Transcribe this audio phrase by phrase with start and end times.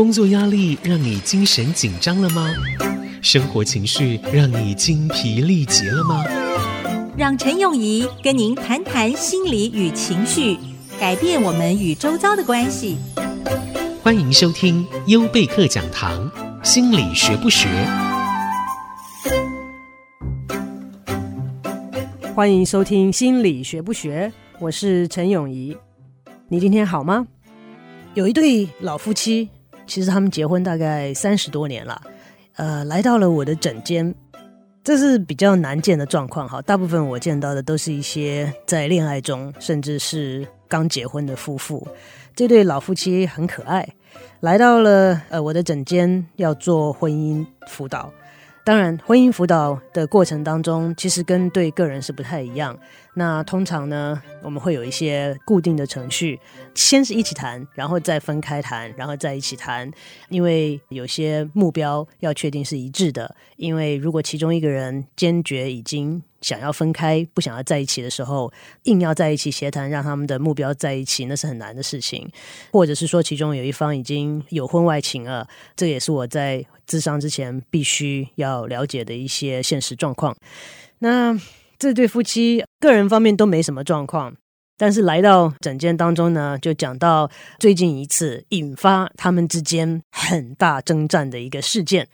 [0.00, 2.50] 工作压力让你精神紧张了吗？
[3.20, 6.24] 生活情绪让你精疲力竭了吗？
[7.18, 10.56] 让陈永仪跟您谈谈心理与情绪，
[10.98, 12.96] 改变我们与周遭的关系。
[14.02, 16.32] 欢迎收听优贝克讲堂，
[16.62, 17.68] 心理学不学？
[22.34, 24.32] 欢迎收听心理学不学？
[24.60, 25.76] 我是陈永仪。
[26.48, 27.26] 你今天好吗？
[28.14, 29.50] 有一对老夫妻，
[29.90, 32.00] 其实他们结婚大概三十多年了，
[32.54, 34.14] 呃，来到了我的诊间，
[34.84, 36.62] 这是比较难见的状况哈。
[36.62, 41.84] 大部分我见到的都是一些在恋爱中，甚至是刚结婚的夫妇。
[42.36, 43.84] 这对老夫妻很可爱，
[44.38, 48.12] 来到了呃我的诊间要做婚姻辅导。
[48.70, 52.78] 当然，婚姻辅导的过程当中，其实跟对个人是不太一样。
[53.14, 56.38] 那通常呢，我们会有一些固定的程序，
[56.72, 59.90] 先是一起谈，然后再分开谈，然后再一起谈。
[60.28, 63.34] 因为有些目标要确定是一致的。
[63.56, 68.52] 因为如果其中一个人坚决已经想要分开，不想要在一起的时候，
[68.84, 72.30] 硬要在一起协谈，让他们的目标在一起，那是很难的事情。
[72.72, 75.46] 或者是说，其中有一方已经有婚外情了，
[75.76, 76.64] 这也是我在。
[76.86, 80.34] 智商之前必须要了解的一些现实状况。
[80.98, 81.38] 那
[81.78, 84.34] 这对夫妻个人方面都没什么状况，
[84.76, 87.30] 但是来到诊间当中呢，就讲到
[87.60, 92.08] 最近一次引发他们之间很大征战的一个事件。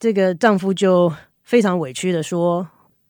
[0.00, 1.12] 这个丈夫就
[1.44, 2.66] 非常委屈的说：“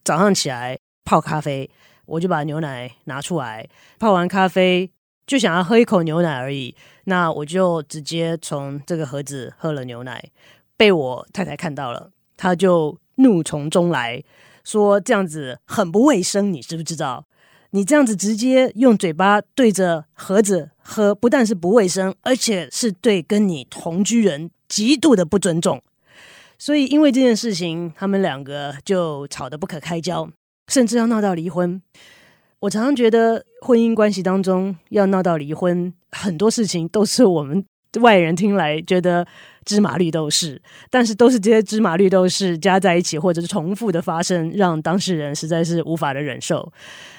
[0.08, 1.68] 早上起来泡咖啡，
[2.06, 4.90] 我就把牛奶拿出来，泡完咖啡
[5.26, 10.30] 就想要喝一口牛奶而已，那我就直接从这个盒子喝了牛奶。”
[10.78, 14.24] 被我太太看到了，她就怒从中来
[14.64, 17.26] 说：“这样子很不卫生，你知不知道？
[17.72, 25.82] 你这样子直接用嘴巴对着盒子喝，不但是不卫生，而且是对跟你同居人极度的不尊重。”
[26.58, 30.28] 所以，因为这件事情，他们两个就吵得不可开交，
[30.66, 31.80] 甚至要闹到离婚。
[32.60, 37.64] 我常常觉得，婚姻关系当中要闹到离婚，很多事情都是我们
[38.00, 39.26] 外人听来觉得。
[39.64, 46.72] 芝麻绿豆事，但是都是这些芝麻绿豆事加在一起，或者是重复的发生，让当事人实在是无法的忍受。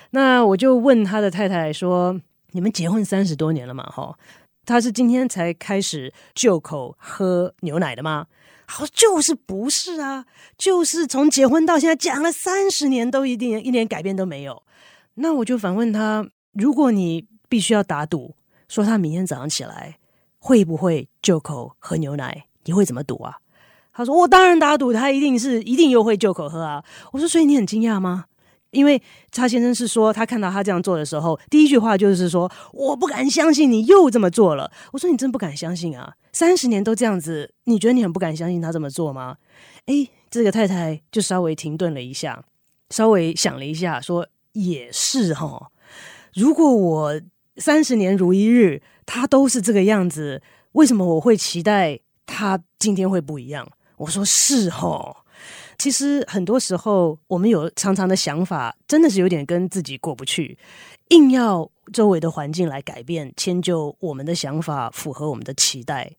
[0.10, 2.20] 那我就问他的太太说
[2.54, 3.84] ：“你们结婚三十多年了嘛？
[3.84, 4.18] 哈，
[4.66, 8.26] 他是今天才开始就口喝牛奶的吗？”
[8.72, 10.26] 好，就是不是啊，
[10.56, 14.62] 就是从结婚到现在讲了三十年，都一定一点改变都没有。
[15.16, 18.36] 那我就反问他：“如果你必须要打赌，
[18.68, 19.98] 说他明天早上起来。”
[20.42, 22.46] 会不会就口喝牛奶？
[22.64, 23.40] 你会怎么赌啊？
[23.92, 26.82] 他说：“我当然打赌，他一定是一定又会就口喝啊。”
[27.12, 28.26] 我说：“所以你很惊讶吗？”
[28.72, 36.14] 因为查先生是说，他看到他这样做的时候，第一句话就是说：“我不敢相信你又这么做了。”我说：“你真不敢相信啊？
[36.32, 39.38] 三十年都这样子，你觉得你很不敢相信他这么做吗？”
[39.88, 42.46] 诶，这个太太就稍微停顿了一下，
[42.90, 45.72] 稍微想了一下，说：“也是哈，
[46.34, 47.22] 如果我
[47.58, 48.82] 三十年如一日。”
[49.12, 50.40] 他都是这个样子，
[50.74, 53.68] 为什么我会期待他今天会不一样？
[53.98, 55.16] 我说是齁，
[55.80, 60.58] 其实很多时候我们有常常的想法，真的是有点跟自己过不去，
[61.08, 66.12] 硬要周围的环境来改变，迁就我们的想法，符合我们的期待。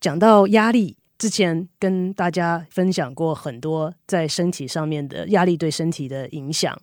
[0.00, 6.76] 讲到压力，之前跟大家分享过很多在身体上面的压力对身体的影响。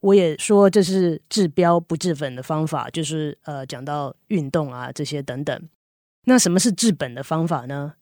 [0.00, 5.68] 我也说这是治标不治本的方法，就是呃讲到运动啊这些等等。
[6.24, 7.94] 那什么是治本的方法呢？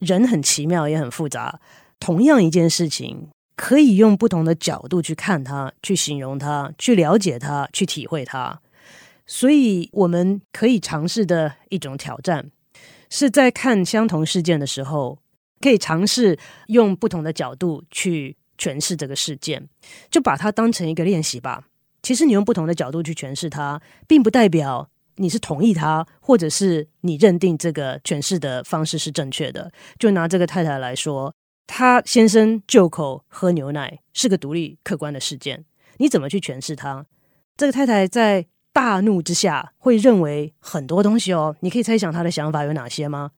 [0.00, 1.60] 人很奇妙也很复杂，
[2.00, 8.60] 同样一件事情可以用不同的角度去看它，去形容它，去了解它，去体会它。
[9.26, 12.50] 所以我们可以尝试的一种挑战，
[13.10, 15.18] 是在看相同事件的时候，
[15.60, 16.38] 可以尝试
[16.68, 18.36] 用不同的角度去。
[18.60, 19.68] 诠释这个事件，
[20.10, 21.68] 就把它当成一个练习吧。
[22.02, 29.70] 其实你用不同的角度去诠释它，并不代表你是同意它，或者是你认定这个诠释的方式是正确的。
[29.96, 31.32] 就拿这个太太来说，
[31.68, 35.64] 她先生就口喝牛奶是个独立客观的事件，
[35.98, 37.06] 你怎么去诠释他？
[37.56, 41.54] 这个太太在大怒之下会认为很多东西哦。
[41.60, 43.32] 你可以猜想她的想法有哪些吗？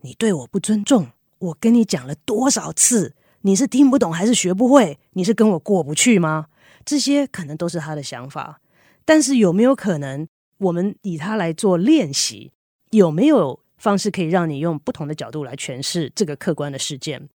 [0.00, 1.08] 你对我不尊重，
[1.38, 3.14] 我跟你讲了多少次？
[3.42, 4.98] 你是听不懂还是学不会？
[5.12, 6.46] 你是跟我过不去吗？
[6.84, 8.60] 这些可能都是他的想法，
[9.04, 10.26] 但是有没有可能，
[10.58, 12.52] 我们以他来做练习？
[12.90, 17.28] 有没有方式可以让你用不同的角度来诠释这个客观的事件？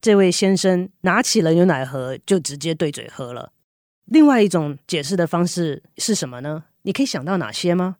[0.00, 3.52] 这位先生拿起了牛奶盒，就直接对嘴喝了。
[4.04, 6.64] 另外一种解释的方式是什么呢？
[6.82, 7.96] 你可以想到哪些吗？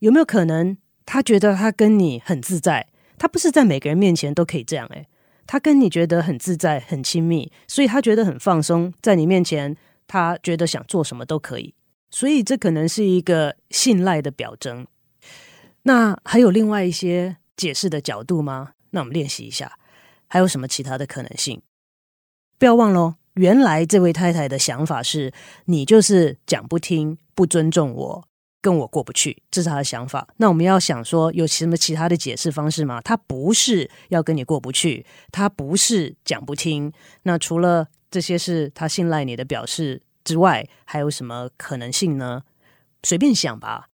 [0.00, 0.76] 有没有可能
[1.06, 5.08] 他觉得他跟你很自在，他不是在每个人面前都可以这样诶，
[5.46, 9.74] 他跟你觉得很自在、很亲密，所以他觉得很放松，在你面前，
[10.06, 11.74] 他觉得想做什么都可以，
[12.10, 14.86] 所以这可能是一个信赖的表征。
[15.88, 18.72] 那还有另外一些解释的角度吗？
[18.90, 19.78] 那我们练习一下，
[20.26, 21.62] 还有什么其他的可能性？
[22.58, 25.32] 不要忘了，原来这位太太的想法是
[25.64, 28.28] 你就是讲不听、不尊重我。
[28.60, 30.28] 跟我过不去，这是她的想法。
[30.36, 33.00] 那我们要想说，有什么其他的解释方式吗？
[33.00, 36.92] 她不是要跟你过不去，她不是讲不听。
[37.22, 42.42] 那除了这些是她信赖你的表示之外，还有什么可能性呢？
[43.04, 43.88] 随便想吧。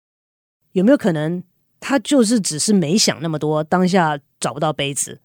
[0.70, 1.42] 有没有可能
[1.82, 5.20] 他就是只是没想那么多，当下找不到杯子？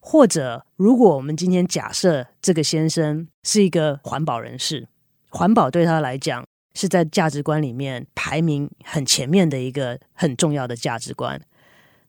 [0.00, 4.88] 或者，如果我们今天假设这个先生是一个环保人士，
[5.28, 6.42] 环保对他来讲。
[6.76, 11.40] 是在价值观里面排名很前面的一个很重要的价值观。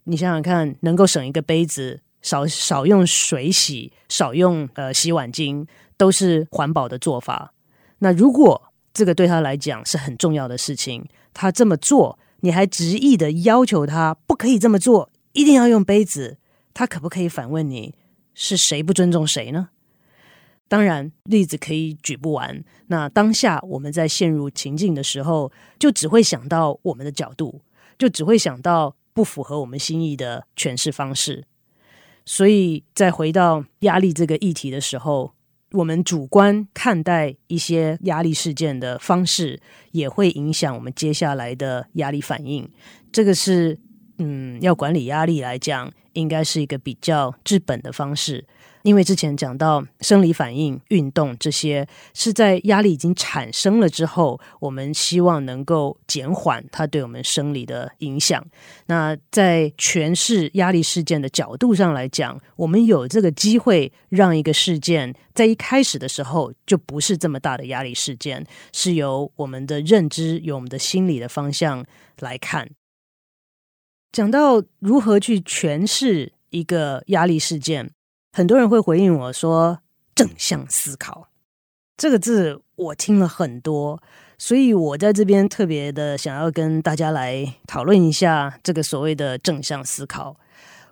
[0.05, 5.67] 你想想看，能够省一个杯子，少少用水洗，少用呃洗碗巾，
[5.97, 7.53] 都是环保的做法。
[7.99, 8.59] 那如果
[8.91, 16.37] 这个对他来讲是很重要的事情，他这么做，你还执意的要求他不可以这么做，一定要用杯子，
[16.73, 17.95] 他可不可以反问你，
[18.33, 19.69] 是谁不尊重谁呢？
[20.67, 22.63] 当然，例子可以举不完。
[22.87, 27.61] 那当下我们在陷入情境的时候，就只会想到我们的角度，
[27.99, 31.45] 就只会想到不符合我们心意的诠释方式。
[32.25, 35.34] 所以，再回到压力这个议题的时候，
[35.75, 39.59] 我们主观看待一些压力事件的方式，
[39.91, 42.67] 也会影响我们接下来的压力反应。
[43.11, 43.77] 这个是，
[44.17, 48.45] 嗯，要管理压力来讲，应该是一个比较治本的方式。
[48.85, 58.45] 因为之前讲到生理反应、运动这些是在压力已经产生了之后，我们希望能够减缓它对我们生理的影响。
[58.85, 71.83] 那在诠释压力事件的角度上来讲，我们有这个机会让一个事件在一开始的时候就不是这么大的压力事件，是由我们的认知、由我们的心理的方向
[72.19, 72.69] 来看。
[74.11, 77.94] 讲到如何去诠释一个压力事件。
[78.35, 79.79] 很多人会回应我说
[80.13, 81.29] ：“正向思考”
[81.95, 84.03] 这个字我听了很多，
[84.37, 90.35] 所以我在这边特别的想要跟大家来讨论一下这个所谓的正向思考。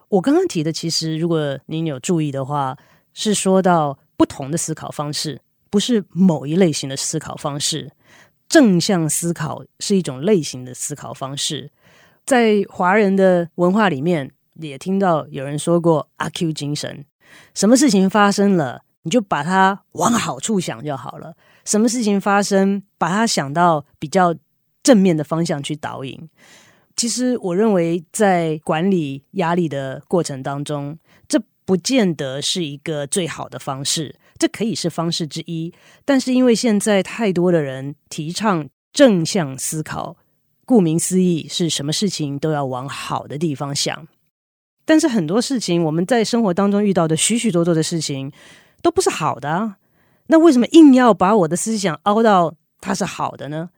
[0.08, 2.78] 我刚刚提的，其实如果您有注意的话，
[3.14, 7.92] 是说到不同的思考方式，不是某一类型的思考方式。
[8.48, 11.74] 正向思考是一种类型的思考方式，
[12.26, 17.04] 在华人的文化里面，也听到有人说过“阿 Q 精神”。
[17.54, 21.36] 什么事情发生了，你就把它往好处想就好了。
[21.66, 24.36] 什么事情发生，把它想到比较
[24.82, 26.30] 正面的方向去导引。
[26.96, 30.98] 其实，我认为在管理压力的过程当中，
[31.28, 34.16] 这不见得是一个最好的方式。
[34.38, 35.74] 这可以是方式之一，
[36.04, 40.18] 但是因为现在太多的人提倡正向思考，
[40.66, 44.08] 顾名思义，是什么事情都要往好的地方想。
[44.86, 48.32] 但是很多事情，我们在生活当中遇到的许许多多的事情，
[48.82, 49.78] 都不是好的啊。
[50.28, 53.70] 那为什么硬要把我的思想凹到它是好的呢？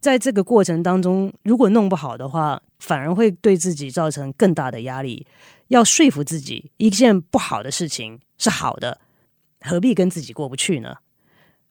[0.00, 5.26] 在这个过程当中，如果弄不好的话，反而会对自己造成更大的压力。
[5.68, 9.00] 要说服自己一件不好的事情是好的，
[9.62, 10.96] 何必跟自己过不去呢？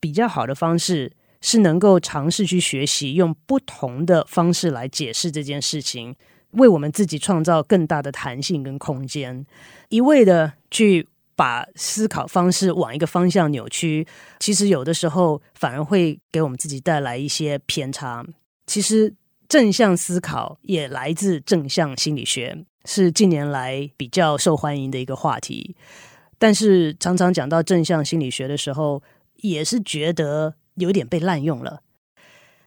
[0.00, 6.16] 比较好的方式是能够尝试去学习，用不同的方式来解释这件事情。
[6.54, 9.44] 为我们自己创造更大的弹性跟空间，
[9.88, 14.06] 一味的去把思考方式往一个方向扭曲，
[14.38, 18.24] 其实有的时候反而会给我们自己带来一些偏差。
[18.66, 19.12] 其实
[19.48, 25.74] 正向思考也来自正向心理学，是近年来比较受欢迎的一个话题。
[26.38, 29.02] 但是常常讲到正向心理学的时候，
[29.36, 31.82] 也是觉得有点被滥用了。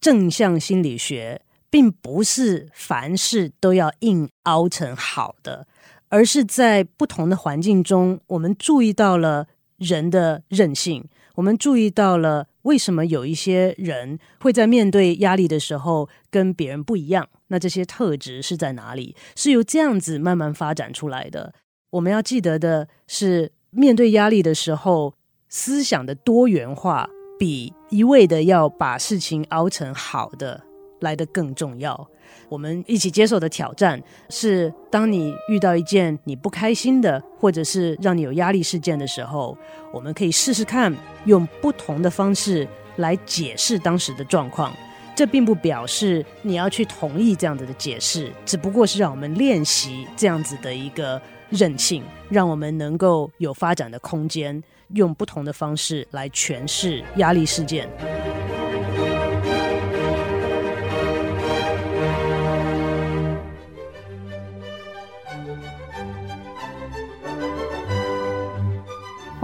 [0.01, 1.41] 正向心理学。
[1.69, 5.67] 并不是凡事都要硬凹成好的，
[6.09, 9.47] 而是在不同的环境中，我们注意到了
[9.77, 11.05] 人的韧性，
[11.35, 17.27] 我们注意到了为什么有一些人会在面对压力的时候跟别人不一样。
[17.49, 19.15] 那这些特质是在哪里？
[19.35, 21.53] 是由这样子慢慢发展出来的。
[21.91, 25.13] 我们要记得的是，面对压力的时候，
[25.47, 27.09] 思想的多元化
[27.39, 30.66] 比一味的要把事情熬成好的。
[30.99, 32.07] 来得更重要。
[32.49, 39.57] 我们一起接受的挑战是：当你遇到一件你不开心的，或者是让你有压力事件的时候，
[39.93, 40.93] 我们可以试试看
[41.25, 44.73] 用不同的方式来解释当时的状况。
[45.15, 57.89] 这并不表示你要去同意这样子的解释，只不过是让我们练习这样子的一个韧性，让我们能够有发展的空间，用不同的方式来诠释压力事件。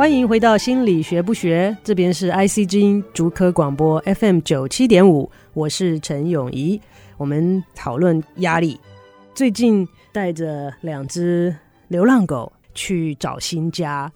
[0.04, 6.78] 欢迎回到心理学不学，这边是 IC 之音竹科广播 FM 九七点五，我是陈永仪。
[7.16, 8.78] 我们讨论压力。
[9.34, 11.56] 最近带着两只
[11.88, 14.12] 流浪狗去找新家，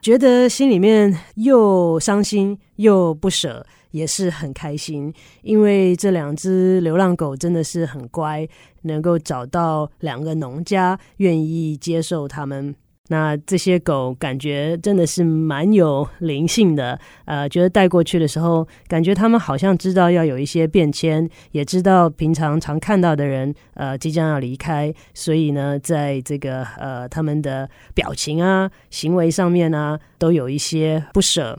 [0.00, 8.48] 觉得心里面又伤心又不舍，也是很开心，因为这两只流浪狗真的是很乖，
[8.82, 12.76] 能够找到两个农家愿意接受他们。
[13.12, 31.58] 那这些狗感觉真的是蛮有灵性的，呃，觉得带过去的时候，感觉他们好像知道要有一些变迁，也知道平常常看到的人，呃，即将要离开，所以呢，在这个呃他们的表情啊、行为上面呢，都有一些不舍。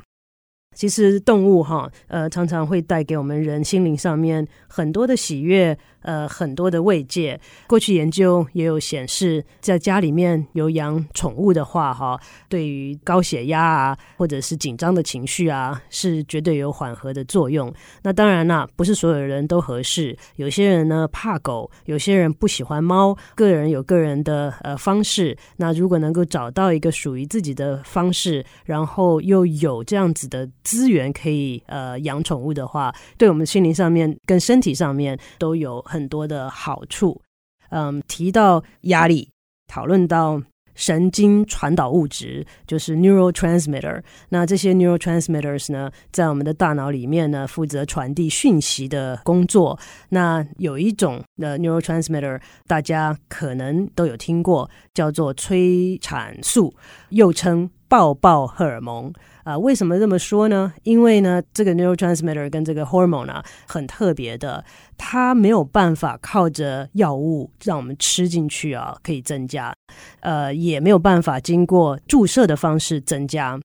[0.75, 5.77] 其实动物哈，呃，常常会带给我们人心灵上面很多的喜悦。
[6.03, 7.39] 呃，很多的慰藉。
[7.67, 17.73] 过去研究也有显示，在家里面有养宠物的话，哈，对于高血压啊，或者是紧张的情绪啊，是绝对有缓和的作用。
[18.03, 20.15] 那当然啦，不是所有人都合适。
[20.35, 25.35] 有些人呢怕狗，有些人不喜欢猫，个人有个人的呃方式。
[25.57, 35.83] 那如果能够找到一个属于自己的方式，然后又有这样子的资源可以呃养宠物的话，对我们心灵上面跟身体上面都有。
[35.93, 37.21] 很多的好处，
[37.69, 39.29] 嗯，提到压力，
[39.67, 40.41] 讨论到
[40.73, 44.01] 神经传导物质，就是 neurotransmitter。
[44.29, 49.77] 那这些 neurotransmitters 呢，在我们的大脑里面呢，负责传递讯息的工作。
[50.09, 56.73] 那有一种的 neurotransmitter，大家可能都有听过，叫做催产素，
[57.09, 59.13] 又称抱抱荷尔蒙。
[59.43, 60.73] 啊，为什么这么说呢？
[60.83, 64.63] 因为呢，这个 neurotransmitter 跟这个 hormone 啊，很特别的，
[64.97, 69.73] 它没有办法靠着药物让我们吃进去啊，可以增加，
[70.21, 73.59] 呃，也没有办法经过注射的方式增加。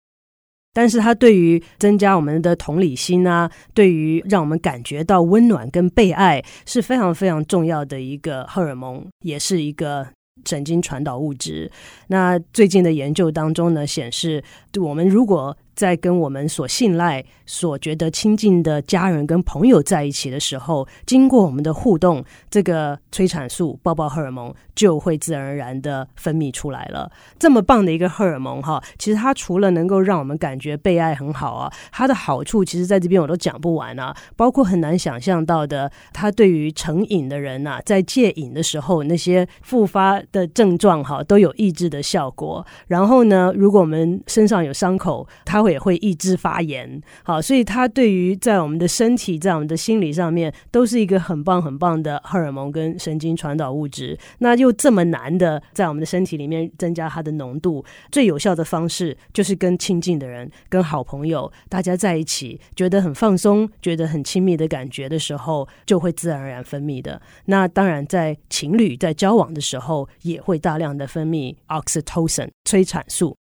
[0.73, 10.08] 但是它对于增加我们的同理心啊，对于让我们感觉到温暖跟被爱是非常非常重要的一个荷尔蒙，也是一个。
[10.44, 11.68] 神经传导物质。
[12.06, 14.42] 那最近的研究当中呢，显示
[14.80, 27.08] 我们如果在跟我们所信赖、所觉得亲近的家人跟朋友在一起的时候，经过我们的互动，这个催产素、抱抱荷尔蒙就会自然而然的分泌出来了。
[27.38, 34.12] 这么棒的一个荷尔蒙哈，其实它除了能够让我们感觉被爱很好啊，它的好处其实在这边我都讲不完啊。
[34.35, 42.66] 包括很难想象到的，它对于成瘾的人呐、啊，在戒瘾的时候那些复发的症状哈，都有抑制的效果。
[42.88, 54.19] 然后呢，如果我们身上有伤口，它会也会抑制发炎，好，所以它对于在我们的身体、在我们的心理上面，都是一个很棒很棒的荷尔蒙跟神经传导物质。
[54.39, 67.21] 那又这么难的在我们的身体里面增加它的浓度，最有效的方式就是跟亲近的人、跟好朋友大家在一起，觉得很放松、觉得很亲密的感觉的时候，就会自然而然分泌的。
[67.47, 73.38] 那当然，在情侣在交往的时候，也会大量的分泌 oxytocin 催产素。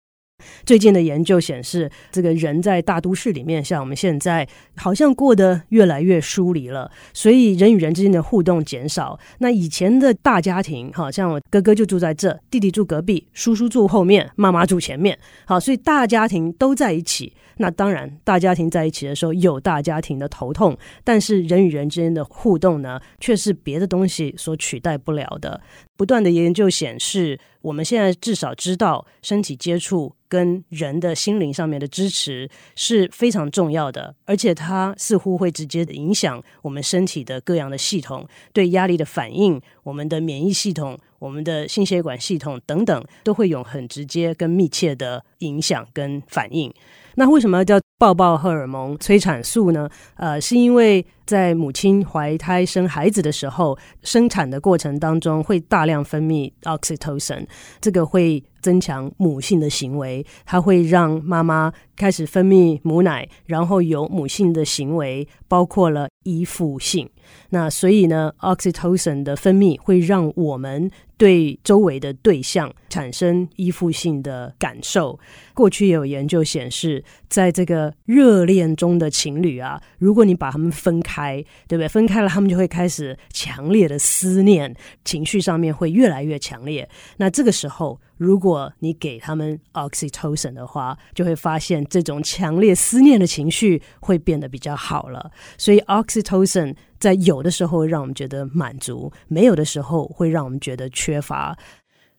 [0.66, 9.20] 最近的研究显示，这个人在大都市里面，像我们现在，好像过得越来越疏离了，所以人与人之间的互动减少。
[9.40, 17.34] 那以前的大家庭，好像我哥哥就住在这，弟弟住隔壁，叔叔住后面，妈妈住前面，好，所以大家庭都在一起。
[17.58, 25.62] 那当然，大家庭在一起的时候有大家庭的头痛，但是人与人之间的互动呢，却是别的东西所取代不了的。
[25.98, 46.74] 不断的研究显示，我们现在至少知道，身体接触跟人的心灵上面的支持是非常重要的，而且它似乎会直接影响我们身体的各样的系统，对压力的反应，我们的免疫系统、我们的心血管系统等等，都会有很直接跟密切的影响跟反应。
[47.16, 49.90] 那为什么要叫抱抱荷尔蒙催产素呢？
[50.16, 57.46] 呃，是因为在母亲怀胎生孩子的时候，生产的过程当中会大量分泌 oxytocin，
[57.80, 67.10] 这个会增强母性的行为，它会让妈妈开始分泌母奶，然后有母性的行为，包括了依附性。
[67.50, 70.90] 那所以呢，oxytocin 的分泌会让我们
[71.22, 75.20] 对周围的对象产生依附性的感受。
[75.54, 81.88] 过去也有研究显示，在这个热恋中的情侣啊，如果你把他们分开，对不对？
[81.88, 86.88] 分开了，他们就会开始强烈的思念，情绪上面会越来越强烈。
[87.16, 95.32] 那这个时候，如果你给他们 oxytocin 的话，就会发现这种强烈思念的情绪会变得比较好了。
[95.58, 101.58] 所以 oxytocin 在有的时候让我们觉得满足，没有的时候会让我们觉得缺乏。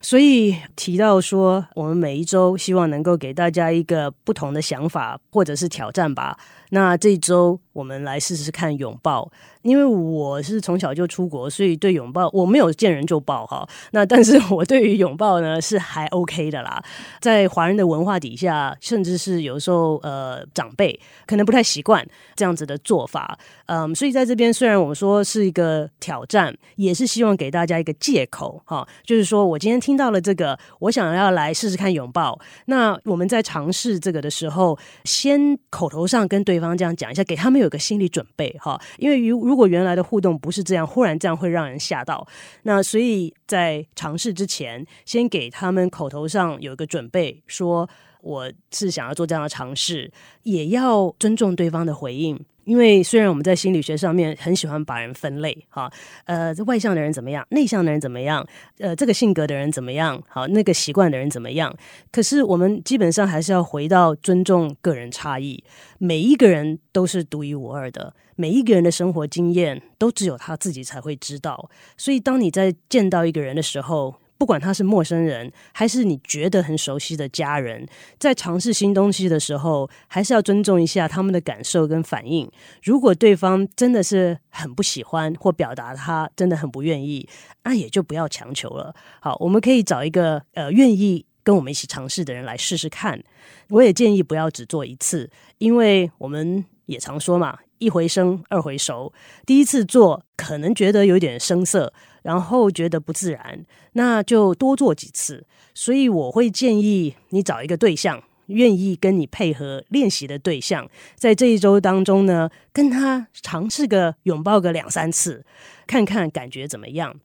[0.02, 6.36] 所以提到说，我们每一周希望能够给大家一个不同的想法或者是挑战吧。
[6.74, 9.30] 那这一周我们来试试看拥抱。
[9.62, 13.64] 因为我是从小就出国，所以对拥抱我没有见人就抱哈。
[13.92, 16.82] 那但是我对于拥抱呢是还 OK 的啦。
[17.20, 20.98] 在华人的文化底下，甚至是有时候呃长辈
[21.28, 23.38] 可能不太习惯这样子的做法。
[23.66, 32.36] 嗯，所以在这边虽然我们说是一个挑战，也是希望给大家一个借口哈，就是说我今天听到了这个，我想要来试试看拥抱。
[32.64, 38.80] 那我们在尝试这个的时候，先口头上跟对方这样讲一下，给他们有个心理准备哈。
[38.98, 42.26] 因为如如果原来的互动不是这样，忽然这样会让人吓到。
[42.62, 47.88] 那所以在尝试之前，先给他们口头上有一个准备，说
[48.20, 50.10] 我是想要做这样的尝试，
[50.44, 52.38] 也要尊重对方的回应。
[52.64, 55.90] 因为虽然我们在心理学上面很喜欢把人分类，哈，
[56.24, 58.46] 呃，外向的人怎么样，内向的人怎么样，
[58.78, 61.74] 呃，这个性格的人怎么样，好，那个习惯的人怎么样，
[62.10, 65.62] 可是我们基本上还是要回到尊重个人差异，
[65.98, 77.86] 每一个人都是独一无二的，每一个人的生活经验都只有他自己才会知道，所以当你在见到一个人的时候，不管他是陌生人，还是你觉得很熟悉的家人，
[78.18, 82.50] 在尝试新东西的时候，还是要尊重一下他们的感受跟反应。
[82.82, 87.28] 如果对方真的是很不喜欢，或表达他真的很不愿意，
[87.62, 88.92] 那也就不要强求了。
[89.20, 93.22] 好，我们可以找一个呃愿意跟我们一起尝试的人来试试看。
[93.68, 97.56] 我也建议不要只做一次，因为我们也常说嘛。
[97.82, 99.12] 一回生，二回熟。
[99.44, 105.44] 第一次做可能觉得有点生涩，然后觉得不自然，那就多做几次。
[105.74, 115.44] 所以我会建议你找一个对象，愿意跟你配合练习的对象，在这一周当中呢，跟他尝试个拥抱个两三次，
[115.86, 117.16] 看看感觉怎么样。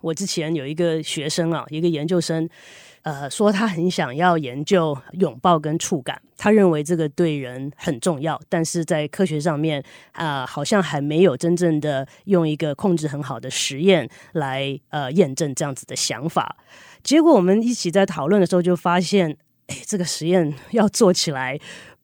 [0.00, 2.48] 我之前有一个学生啊，一个研究生。
[3.02, 9.82] 呃，说他很想要研究拥抱跟触感，他认为这个对人很重要，但是在科学上面
[10.12, 16.54] 啊，好像还没有真正的用一个控制很好的实验来呃验证这样子的想法。
[17.02, 19.34] 结果我们一起在讨论的时候就发现，
[19.68, 21.58] 哎，这个实验 要做起来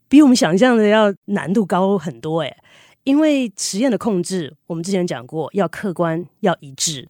[0.08, 2.56] 比我们想象的要难度高很多诶，
[3.04, 7.06] 因为实验的控制我们之前讲过，要客观要一致，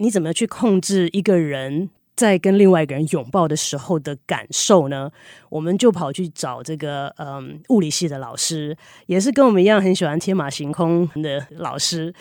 [0.00, 1.90] 你怎么去控制一个人？
[2.18, 5.08] 在跟另外一个人拥抱的时候的感受呢，
[5.50, 8.76] 我们就跑去找这个嗯物理系的老师，
[9.06, 12.12] 也是跟我们一样很喜欢天马行空的老师，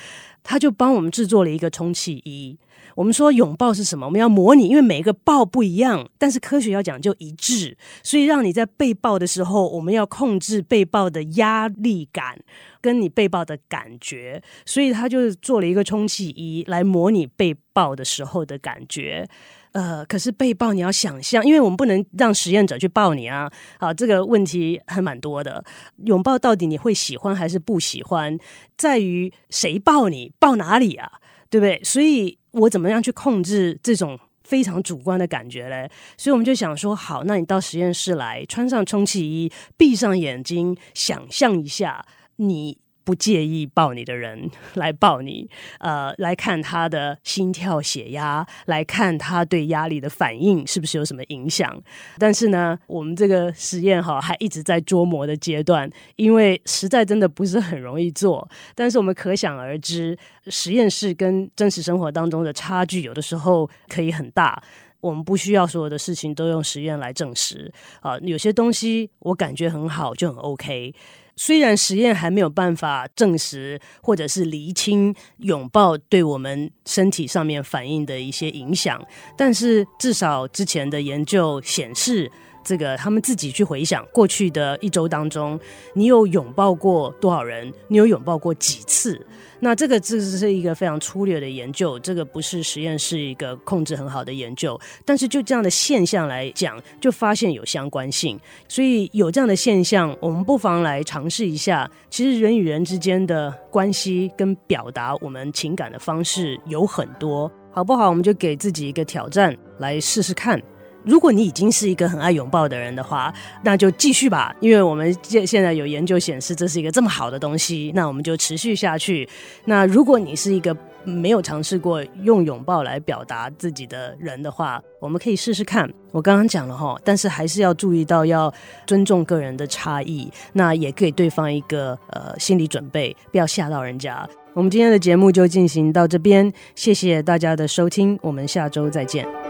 [0.43, 2.59] 他就帮我们制作了一个充气衣。
[2.93, 4.05] 我们说拥抱是什么？
[4.05, 12.39] 我们要模拟，因为每一个抱不一样，但是科学要讲究一致，所以让你在被抱的时候，我们要控制被抱的压力感
[12.81, 19.27] 跟你被抱的感觉，所以他就做了一个充气衣来模拟被抱的时候的感觉。
[19.73, 23.51] 呃，可是被抱你要想象，因为我们不能让实验者去抱你啊。
[23.79, 25.63] 好，这个问题还蛮多的。
[26.05, 28.37] 拥抱到底你会喜欢还是不喜欢，
[28.77, 31.11] 在于谁抱你，抱哪里啊，
[31.49, 31.79] 对不对？
[31.83, 35.89] 所以我怎么样去控制这种非常主观的感觉嘞？
[36.17, 42.05] 所以我们就想说，好，那你到实验室来，穿上充气衣，闭上眼睛，想象一下
[42.37, 42.79] 你。
[43.07, 51.81] 不介意抱你的人 来抱你，呃，来看他的心跳、血压，来看他对压力的反应是不是有什么影响。
[52.17, 58.45] 但是呢，我们这个实验哈还一直在琢磨的阶段，因为实在真的不是很容易做。
[58.75, 60.17] 但是我们可想而知，
[60.47, 64.61] 实验室跟真实生活当中的差距有的时候可以很大。
[65.07, 70.93] 我们不需要所有的事情都用实验来证实啊，有些东西我感觉很好就很 OK。
[71.39, 78.99] 虽然实验还没有办法证实或者是厘清拥抱对我们身体上面反应的一些影响，
[79.37, 82.31] 但是至少之前的研究显示，
[82.67, 85.57] 这个他们自己去回想过去的一周当中，
[85.93, 87.71] 你有拥抱过多少人？
[87.87, 89.25] 你有拥抱过几次？
[89.61, 98.37] 那这个这是一个非常粗略的研究，这个不是实验室一个控制很好的研究，但是就这样的现象来讲，就发现有相关性。
[98.67, 101.89] 所以有这样的现象，我们不妨来尝试一下。
[102.09, 108.09] 其实人与人之间的关系跟表达我们情感的方式有很多，好不好？
[108.09, 110.61] 我们就给自己一个挑战来试试看。
[111.07, 119.27] 如果你已经是一个很爱拥抱的人的话，那就继续吧，因为我们现现在有研究显示这是一个这么好的东西，那我们就持续下去。
[119.65, 125.89] 那如果你是一个没有尝试过用拥抱来表达自己的人的话，我们可以试试看。
[126.11, 128.53] 我刚刚讲了哈，但是还是要注意到要
[128.85, 134.27] 尊重个人的差异，那也给对方一个呃心理准备，不要吓到人家。
[134.53, 139.46] 我们今天的节目就进行到这边，谢谢大家的收听，我们下周再见。